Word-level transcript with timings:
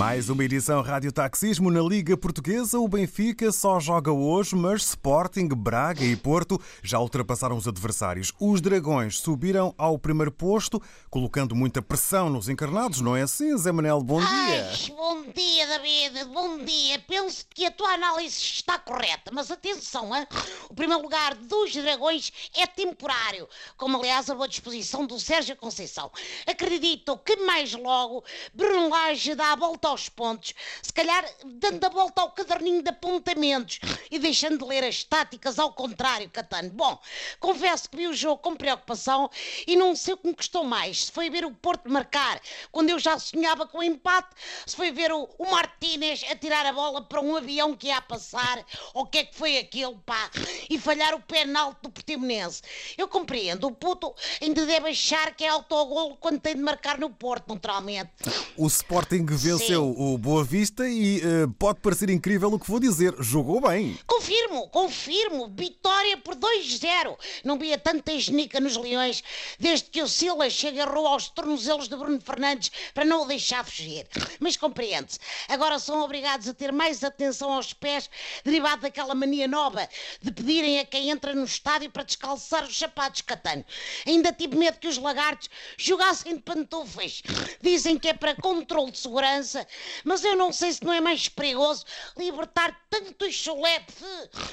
Mais 0.00 0.30
uma 0.30 0.42
edição 0.42 0.80
Rádio 0.80 1.12
Taxismo 1.12 1.70
na 1.70 1.82
Liga 1.82 2.16
Portuguesa. 2.16 2.78
O 2.78 2.88
Benfica 2.88 3.52
só 3.52 3.78
joga 3.78 4.10
hoje, 4.10 4.56
mas 4.56 4.80
Sporting, 4.80 5.46
Braga 5.48 6.02
e 6.02 6.16
Porto 6.16 6.58
já 6.82 6.98
ultrapassaram 6.98 7.54
os 7.54 7.68
adversários. 7.68 8.32
Os 8.40 8.62
Dragões 8.62 9.18
subiram 9.18 9.74
ao 9.76 9.98
primeiro 9.98 10.32
posto, 10.32 10.80
colocando 11.10 11.54
muita 11.54 11.82
pressão 11.82 12.30
nos 12.30 12.48
encarnados, 12.48 13.02
não 13.02 13.14
é 13.14 13.20
assim, 13.20 13.54
Zé 13.58 13.70
Manel? 13.72 14.00
Bom 14.00 14.20
dia. 14.20 14.70
Ai, 14.70 14.96
bom 14.96 15.22
dia, 15.36 15.66
David. 15.66 16.24
Bom 16.32 16.64
dia. 16.64 16.98
Penso 17.06 17.44
que 17.50 17.66
a 17.66 17.70
tua 17.70 17.92
análise 17.92 18.38
está 18.38 18.78
correta, 18.78 19.30
mas 19.30 19.50
atenção, 19.50 20.16
hein? 20.16 20.26
o 20.70 20.74
primeiro 20.74 21.02
lugar 21.02 21.34
dos 21.34 21.74
Dragões 21.74 22.32
é 22.56 22.66
temporário, 22.66 23.46
como 23.76 23.98
aliás 23.98 24.30
a 24.30 24.34
boa 24.34 24.48
disposição 24.48 25.04
do 25.04 25.20
Sérgio 25.20 25.56
Conceição. 25.56 26.10
Acredito 26.46 27.18
que 27.18 27.36
mais 27.36 27.74
logo 27.74 28.24
Bruno 28.54 28.88
Lage 28.88 29.34
dá 29.34 29.52
a 29.52 29.56
volta 29.56 29.89
aos 29.90 30.08
pontos, 30.08 30.54
se 30.82 30.92
calhar 30.92 31.24
dando 31.44 31.84
a 31.84 31.88
volta 31.88 32.22
ao 32.22 32.32
caderninho 32.32 32.82
de 32.82 32.90
apontamentos 32.90 33.78
e 34.10 34.18
deixando 34.18 34.58
de 34.58 34.64
ler 34.64 34.84
as 34.84 35.04
táticas 35.04 35.58
ao 35.58 35.72
contrário, 35.72 36.30
Catano. 36.30 36.70
Bom, 36.70 36.98
confesso 37.38 37.88
que 37.88 37.96
vi 37.96 38.06
o 38.06 38.14
jogo 38.14 38.38
com 38.38 38.56
preocupação 38.56 39.30
e 39.66 39.76
não 39.76 39.94
sei 39.94 40.14
o 40.14 40.16
que 40.16 40.28
me 40.28 40.34
custou 40.34 40.64
mais. 40.64 41.06
Se 41.06 41.12
foi 41.12 41.28
ver 41.30 41.44
o 41.44 41.54
Porto 41.54 41.90
marcar 41.90 42.40
quando 42.70 42.90
eu 42.90 42.98
já 42.98 43.18
sonhava 43.18 43.66
com 43.66 43.78
o 43.78 43.82
empate, 43.82 44.30
se 44.66 44.76
foi 44.76 44.90
ver 44.90 45.12
o, 45.12 45.28
o 45.38 45.50
Martínez 45.50 46.24
a 46.30 46.36
tirar 46.36 46.64
a 46.66 46.72
bola 46.72 47.02
para 47.02 47.20
um 47.20 47.36
avião 47.36 47.76
que 47.76 47.88
ia 47.88 47.98
a 47.98 48.02
passar, 48.02 48.64
ou 48.94 49.02
o 49.02 49.06
que 49.06 49.18
é 49.18 49.24
que 49.24 49.34
foi 49.34 49.58
aquilo, 49.58 49.98
pá, 50.06 50.30
e 50.68 50.78
falhar 50.78 51.14
o 51.14 51.20
penalti 51.20 51.78
do 51.82 51.90
Portimonense. 51.90 52.62
Eu 52.96 53.08
compreendo, 53.08 53.66
o 53.66 53.72
puto 53.72 54.14
ainda 54.40 54.64
deve 54.64 54.90
achar 54.90 55.34
que 55.34 55.44
é 55.44 55.48
autogolo 55.48 56.16
quando 56.16 56.40
tem 56.40 56.54
de 56.54 56.62
marcar 56.62 56.98
no 56.98 57.10
Porto, 57.10 57.52
naturalmente. 57.52 58.10
O 58.56 58.66
Sporting 58.66 59.26
venceu 59.26 59.79
o 59.80 60.18
Boa 60.18 60.44
Vista 60.44 60.88
e 60.88 61.18
eh, 61.20 61.46
pode 61.58 61.80
parecer 61.80 62.10
incrível 62.10 62.52
o 62.52 62.58
que 62.58 62.70
vou 62.70 62.80
dizer. 62.80 63.14
Jogou 63.20 63.60
bem. 63.60 63.98
Confirmo, 64.06 64.68
confirmo. 64.68 65.52
Vitória 65.54 66.16
por 66.16 66.34
2-0. 66.36 67.16
Não 67.44 67.58
via 67.58 67.78
tanta 67.78 68.18
genica 68.18 68.60
nos 68.60 68.76
Leões 68.76 69.22
desde 69.58 69.90
que 69.90 70.02
o 70.02 70.08
Silas 70.08 70.54
se 70.54 70.68
agarrou 70.68 71.06
aos 71.06 71.28
tornozelos 71.28 71.88
de 71.88 71.96
Bruno 71.96 72.20
Fernandes 72.20 72.70
para 72.94 73.04
não 73.04 73.22
o 73.22 73.26
deixar 73.26 73.64
fugir. 73.64 74.06
Mas 74.38 74.56
compreende-se. 74.56 75.18
Agora 75.48 75.78
são 75.78 76.02
obrigados 76.02 76.48
a 76.48 76.54
ter 76.54 76.72
mais 76.72 77.02
atenção 77.02 77.52
aos 77.52 77.72
pés, 77.72 78.10
derivado 78.44 78.82
daquela 78.82 79.14
mania 79.14 79.48
nova 79.48 79.88
de 80.20 80.30
pedirem 80.30 80.78
a 80.78 80.84
quem 80.84 81.10
entra 81.10 81.34
no 81.34 81.44
estádio 81.44 81.90
para 81.90 82.02
descalçar 82.02 82.64
os 82.64 82.78
sapatos 82.78 83.22
catano. 83.22 83.64
Ainda 84.06 84.32
tive 84.32 84.56
medo 84.56 84.78
que 84.78 84.88
os 84.88 84.98
lagartos 84.98 85.48
jogassem 85.76 86.36
de 86.36 86.42
pantufas. 86.42 87.22
Dizem 87.60 87.98
que 87.98 88.08
é 88.08 88.14
para 88.14 88.34
controle 88.34 88.90
de 88.90 88.98
segurança, 88.98 89.66
mas 90.04 90.24
eu 90.24 90.36
não 90.36 90.52
sei 90.52 90.72
se 90.72 90.84
não 90.84 90.92
é 90.92 91.00
mais 91.00 91.28
perigoso 91.28 91.84
libertar 92.16 92.78
tanto 92.88 93.30
chulete 93.30 93.94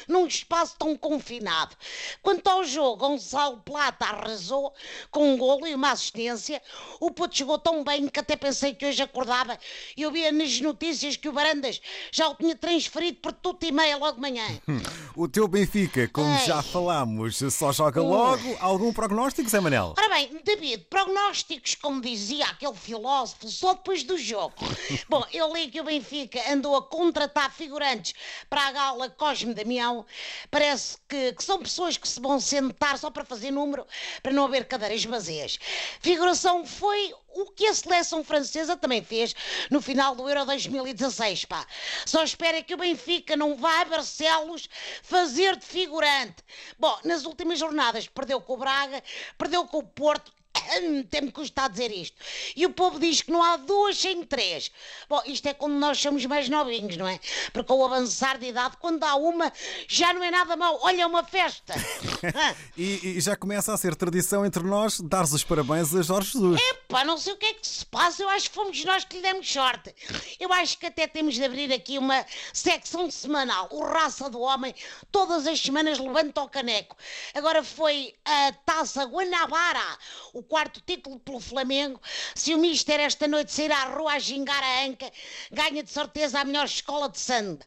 num 0.08 0.28
espaço 0.28 0.76
tão 0.78 0.96
confinado. 0.96 1.76
Quanto 2.22 2.48
ao 2.48 2.64
jogo, 2.64 3.08
Gonçalo 3.08 3.58
Plata 3.58 4.06
arrasou 4.06 4.74
com 5.12 5.34
um 5.34 5.38
golo 5.38 5.68
e 5.68 5.74
uma 5.74 5.92
assistência. 5.92 6.62
O 7.00 7.12
puto 7.12 7.36
chegou 7.38 7.58
tão 7.58 7.84
bem 7.84 8.08
que 8.08 8.20
até 8.20 8.36
pensei 8.36 8.74
que 8.74 8.86
hoje 8.86 9.02
acordava 9.02 9.58
e 9.96 10.02
eu 10.02 10.12
via 10.12 10.32
nas 10.32 10.60
notícias 10.60 11.16
que 11.16 11.30
o 11.30 11.34
Barandas 11.34 11.82
já 12.12 12.28
o 12.30 12.36
tinha 12.36 12.56
transferido 12.56 13.20
por 13.20 13.34
tudo 13.34 13.64
e 13.64 13.72
meia 13.72 13.98
logo 13.98 14.16
de 14.16 14.22
manhã. 14.22 14.46
O 15.20 15.28
teu 15.28 15.48
Benfica, 15.48 16.08
como 16.10 16.30
Ai. 16.30 16.46
já 16.46 16.62
falámos, 16.62 17.40
só 17.52 17.74
joga 17.74 18.04
logo. 18.04 18.56
Algum 18.60 18.94
prognóstico, 18.94 19.50
Zé 19.50 19.60
Manel? 19.60 19.96
Ora 19.98 20.10
bem, 20.10 20.40
David, 20.44 20.86
prognósticos, 20.92 21.74
como 21.74 22.00
dizia 22.00 22.46
aquele 22.46 22.76
filósofo, 22.76 23.48
só 23.48 23.74
depois 23.74 24.04
do 24.04 24.16
jogo. 24.16 24.54
Bom, 25.10 25.26
eu 25.34 25.52
li 25.52 25.70
que 25.72 25.82
o 25.82 25.84
Benfica 25.84 26.40
andou 26.54 26.76
a 26.76 26.84
contratar 26.84 27.52
figurantes 27.52 28.14
para 28.48 28.68
a 28.68 28.72
gala 28.72 29.10
Cosme 29.10 29.56
Damião. 29.56 30.06
Parece 30.52 31.00
que, 31.10 31.34
que 31.34 31.44
são 31.44 31.58
pessoas 31.58 31.98
que 31.98 32.08
se 32.08 32.20
vão 32.20 32.40
sentar 32.40 32.96
só 33.00 33.10
para 33.10 33.26
fazer 33.26 33.50
número, 33.50 33.88
para 34.22 34.32
não 34.32 34.46
haver 34.46 34.66
cadeiras 34.66 35.04
vazias. 35.04 35.58
Figuração 36.00 36.64
foi 36.64 37.12
o 37.42 37.52
que 37.52 37.68
a 37.68 37.74
seleção 37.74 38.24
francesa 38.24 38.76
também 38.76 39.04
fez 39.04 39.36
no 39.70 39.82
final 39.82 40.16
do 40.16 40.28
Euro 40.28 40.46
2016, 40.46 41.46
pá. 41.46 41.66
Só 42.06 42.24
espera 42.24 42.64
que 42.64 42.74
o 42.74 42.78
Benfica 42.78 43.36
não 43.36 43.56
vá 43.56 43.82
a 43.82 43.86
Barcelos 43.86 44.68
fazer 45.04 45.56
de 45.56 45.66
figurante. 45.66 46.44
Bom, 46.80 46.98
nas 47.04 47.26
últimas 47.26 47.60
jornadas 47.60 48.08
perdeu 48.08 48.42
com 48.42 48.54
o 48.54 48.58
Braga, 48.58 49.04
perdeu 49.38 49.66
com 49.66 49.78
o 49.78 49.84
Porto, 49.84 50.32
tem-me 51.10 51.32
custado 51.32 51.72
dizer 51.72 51.92
isto. 51.92 52.18
E 52.56 52.66
o 52.66 52.72
povo 52.72 53.00
diz 53.00 53.22
que 53.22 53.32
não 53.32 53.44
há 53.44 53.58
duas 53.58 53.98
sem 53.98 54.24
três. 54.24 54.72
Bom, 55.08 55.22
isto 55.26 55.48
é 55.48 55.54
quando 55.54 55.74
nós 55.74 56.00
somos 56.00 56.26
mais 56.26 56.50
novinhos, 56.50 56.98
não 56.98 57.08
é? 57.08 57.20
Porque 57.54 57.68
com 57.68 57.80
o 57.80 57.86
avançar 57.86 58.38
de 58.38 58.48
idade, 58.48 58.78
quando 58.78 59.04
há 59.04 59.16
uma, 59.16 59.52
já 59.88 60.14
não 60.14 60.24
é 60.24 60.32
nada 60.32 60.56
mau. 60.56 60.80
Olha, 60.82 61.04
é 61.04 61.06
uma 61.06 61.24
festa. 61.24 61.74
E, 62.78 63.18
e 63.18 63.22
já 63.22 63.36
começa 63.36 63.74
a 63.74 63.78
ser 63.78 63.96
tradição 63.96 64.46
entre 64.46 64.62
nós 64.62 65.00
dar 65.00 65.24
os 65.24 65.44
parabéns 65.44 65.96
a 65.96 66.02
Jorge 66.02 66.34
Jesus. 66.34 66.62
Epá, 66.62 67.04
não 67.04 67.18
sei 67.18 67.34
o 67.34 67.38
que 67.38 67.46
é 67.46 67.54
que 67.54 67.66
se 67.68 67.86
passa, 67.86 68.22
eu 68.22 68.30
acho 68.30 68.50
que 68.50 68.56
fomos 68.56 68.86
nós 68.86 69.04
que 69.04 69.16
lhe 69.16 69.22
demos 69.22 69.52
sorte. 69.52 69.94
Eu 70.40 70.54
acho 70.54 70.78
que 70.78 70.86
até 70.86 71.08
temos 71.08 71.36
de 71.36 71.44
abrir 71.44 71.74
aqui 71.74 71.98
uma 71.98 72.24
secção 72.54 73.10
semanal, 73.10 73.68
o 73.72 73.84
Raça 73.84 74.30
do 74.30 74.40
Homem, 74.40 74.76
todas 75.12 75.48
as 75.48 75.60
semanas 75.60 75.98
levanta 75.98 76.42
o 76.42 76.50
caneco. 76.50 76.96
Agora 77.34 77.64
foi 77.64 78.14
a 78.24 78.52
Taça 78.66 79.04
Guanabara, 79.06 79.98
o 80.34 80.44
quarto 80.44 80.82
título 80.86 81.20
pelo 81.20 81.40
Flamengo. 81.40 82.00
Se 82.36 82.54
o 82.54 82.58
Mister 82.60 83.00
esta 83.00 83.28
noite 83.28 83.52
sair 83.52 83.72
à 83.72 83.86
rua 83.86 84.14
a 84.14 84.20
gingar 84.20 84.64
a 84.64 84.86
anca, 84.86 85.12
ganha 85.52 85.84
de 85.84 85.90
certeza 85.92 86.40
a 86.40 86.46
melhor 86.46 86.66
escola 86.66 87.10
de 87.10 87.20
samba. 87.20 87.66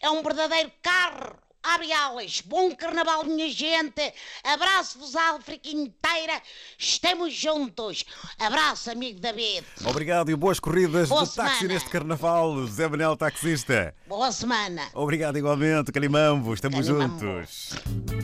É 0.00 0.10
um 0.10 0.22
verdadeiro 0.22 0.72
carro. 0.82 1.45
Abre 1.74 1.92
alas, 1.92 2.40
bom 2.44 2.74
carnaval, 2.74 3.24
minha 3.24 3.50
gente. 3.50 4.12
Abraço-vos 4.44 5.16
à 5.16 5.34
África 5.36 5.68
inteira. 5.68 6.40
Estamos 6.78 7.34
juntos. 7.34 8.04
Abraço, 8.38 8.90
amigo 8.90 9.18
David. 9.20 9.64
Obrigado 9.84 10.30
e 10.30 10.36
boas 10.36 10.60
corridas 10.60 11.08
Boa 11.08 11.24
do 11.24 11.26
táxi 11.32 11.58
semana. 11.58 11.74
neste 11.74 11.90
carnaval, 11.90 12.66
Zé 12.66 12.88
Manel 12.88 13.16
Taxista. 13.16 13.94
Boa 14.06 14.30
semana. 14.30 14.82
Obrigado 14.94 15.36
igualmente, 15.38 15.90
Calimambo. 15.92 16.54
Estamos 16.54 16.86
Calimambo. 16.86 17.18
juntos. 17.18 18.15